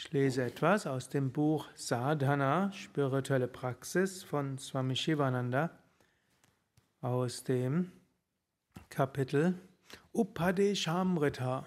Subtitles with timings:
[0.00, 5.76] Ich lese etwas aus dem Buch Sadhana, spirituelle Praxis von Swami Shivananda,
[7.00, 7.90] aus dem
[8.90, 9.58] Kapitel
[10.12, 11.66] Upadeshamrita,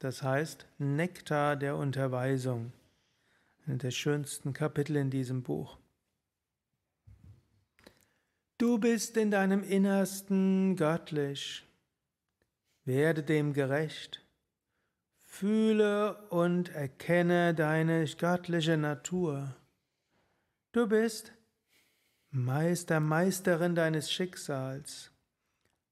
[0.00, 2.74] das heißt Nektar der Unterweisung,
[3.66, 5.78] Eine der schönsten Kapitel in diesem Buch.
[8.58, 11.66] Du bist in deinem Innersten göttlich.
[12.84, 14.21] Werde dem gerecht.
[15.34, 19.56] Fühle und erkenne deine göttliche Natur.
[20.72, 21.32] Du bist
[22.30, 25.10] Meister, Meisterin deines Schicksals.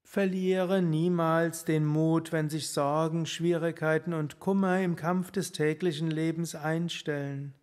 [0.03, 6.53] Verliere niemals den Mut, wenn sich Sorgen, Schwierigkeiten und Kummer im Kampf des täglichen Lebens
[6.53, 7.55] einstellen.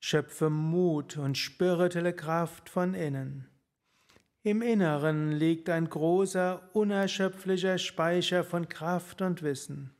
[0.00, 3.46] Schöpfe Mut und spirituelle Kraft von innen.
[4.42, 9.95] Im Inneren liegt ein großer, unerschöpflicher Speicher von Kraft und Wissen.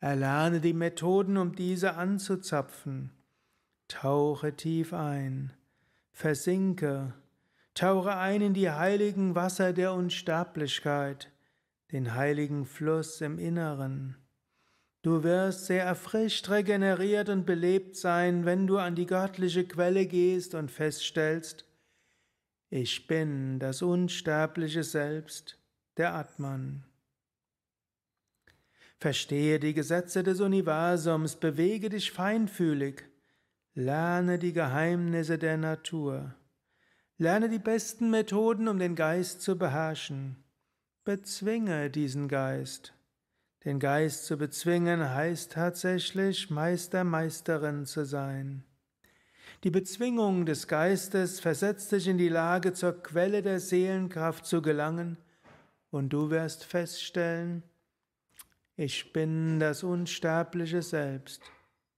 [0.00, 3.10] Erlerne die Methoden, um diese anzuzapfen.
[3.88, 5.52] Tauche tief ein,
[6.12, 7.14] versinke,
[7.74, 11.32] tauche ein in die heiligen Wasser der Unsterblichkeit,
[11.90, 14.16] den heiligen Fluss im Inneren.
[15.02, 20.54] Du wirst sehr erfrischt, regeneriert und belebt sein, wenn du an die göttliche Quelle gehst
[20.54, 21.64] und feststellst,
[22.70, 25.58] ich bin das unsterbliche Selbst,
[25.96, 26.84] der Atman.
[29.00, 33.04] Verstehe die Gesetze des Universums, bewege dich feinfühlig,
[33.74, 36.34] lerne die Geheimnisse der Natur,
[37.16, 40.42] lerne die besten Methoden, um den Geist zu beherrschen,
[41.04, 42.92] bezwinge diesen Geist.
[43.64, 48.64] Den Geist zu bezwingen heißt tatsächlich Meister, Meisterin zu sein.
[49.62, 55.18] Die Bezwingung des Geistes versetzt dich in die Lage, zur Quelle der Seelenkraft zu gelangen,
[55.90, 57.62] und du wirst feststellen,
[58.78, 61.42] ich bin das unsterbliche Selbst,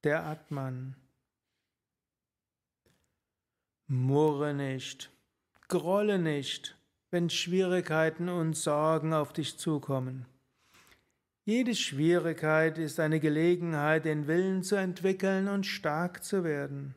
[0.03, 0.97] der Atman.
[3.87, 5.11] Murre nicht,
[5.69, 6.79] grolle nicht,
[7.11, 10.25] wenn Schwierigkeiten und Sorgen auf dich zukommen.
[11.45, 16.95] Jede Schwierigkeit ist eine Gelegenheit, den Willen zu entwickeln und stark zu werden.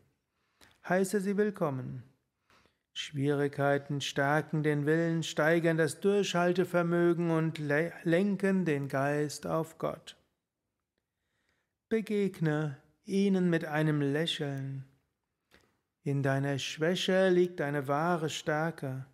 [0.88, 2.03] Heiße sie willkommen.
[2.95, 10.15] Schwierigkeiten stärken den Willen, steigern das Durchhaltevermögen und lenken den Geist auf Gott.
[11.89, 14.85] Begegne ihnen mit einem Lächeln.
[16.03, 19.05] In deiner Schwäche liegt eine wahre Stärke.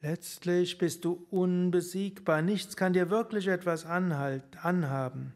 [0.00, 5.34] Letztlich bist du unbesiegbar, nichts kann dir wirklich etwas anhalt, anhaben.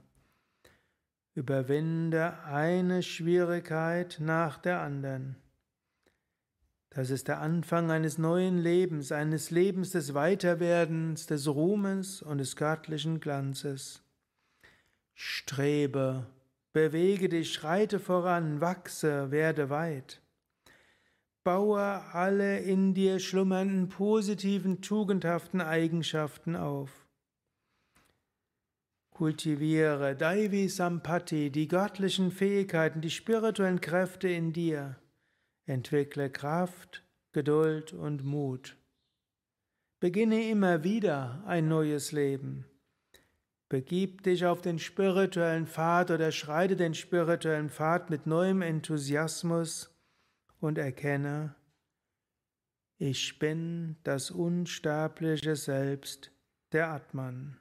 [1.35, 5.37] Überwinde eine Schwierigkeit nach der anderen.
[6.99, 12.57] Das ist der Anfang eines neuen Lebens, eines Lebens des Weiterwerdens, des Ruhmes und des
[12.57, 14.03] göttlichen Glanzes.
[15.15, 16.27] Strebe,
[16.73, 20.21] bewege dich, schreite voran, wachse, werde weit.
[21.45, 27.07] Baue alle in dir schlummernden positiven, tugendhaften Eigenschaften auf.
[29.11, 34.97] Kultiviere Daivi Sampati, die göttlichen Fähigkeiten, die spirituellen Kräfte in dir.
[35.69, 38.79] Entwickle Kraft, Geduld und Mut.
[40.01, 42.65] Beginne immer wieder ein neues Leben.
[43.69, 49.95] Begib dich auf den spirituellen Pfad oder schreite den spirituellen Pfad mit neuem Enthusiasmus
[50.59, 51.55] und erkenne,
[52.97, 56.33] ich bin das unsterbliche Selbst,
[56.73, 57.61] der Atman.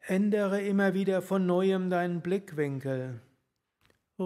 [0.00, 3.22] Ändere immer wieder von neuem deinen Blickwinkel.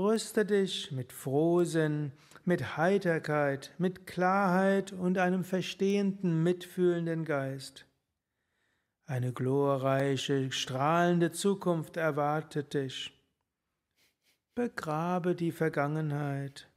[0.04, 2.12] Rüste dich mit Frohsinn,
[2.44, 7.86] mit Heiterkeit, mit Klarheit und einem verstehenden, mitfühlenden Geist.
[9.06, 13.12] Eine glorreiche, strahlende Zukunft erwartet dich.
[14.54, 16.68] Begrabe die Vergangenheit.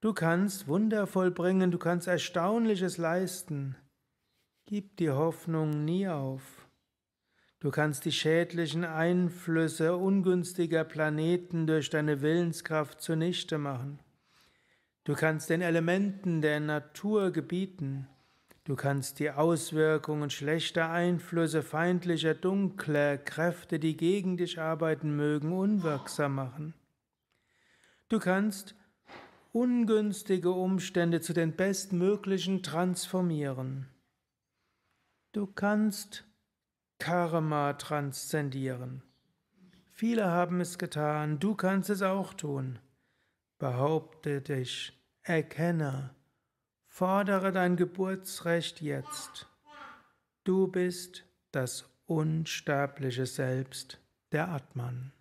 [0.00, 3.76] Du kannst Wunder vollbringen, du kannst Erstaunliches leisten.
[4.66, 6.65] Gib die Hoffnung nie auf.
[7.58, 13.98] Du kannst die schädlichen Einflüsse ungünstiger Planeten durch deine Willenskraft zunichte machen.
[15.04, 18.08] Du kannst den Elementen der Natur gebieten.
[18.64, 26.34] Du kannst die Auswirkungen schlechter Einflüsse, feindlicher, dunkler Kräfte, die gegen dich arbeiten mögen, unwirksam
[26.34, 26.74] machen.
[28.08, 28.74] Du kannst
[29.52, 33.86] ungünstige Umstände zu den bestmöglichen transformieren.
[35.32, 36.25] Du kannst
[36.98, 39.02] Karma transzendieren.
[39.90, 42.78] Viele haben es getan, du kannst es auch tun.
[43.58, 46.14] Behaupte dich, erkenne,
[46.86, 49.46] fordere dein Geburtsrecht jetzt.
[50.44, 53.98] Du bist das unsterbliche Selbst,
[54.32, 55.12] der Atman.